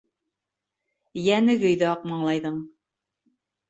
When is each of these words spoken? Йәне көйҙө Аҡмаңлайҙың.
Йәне 1.25 1.59
көйҙө 1.67 1.93
Аҡмаңлайҙың. 1.93 2.61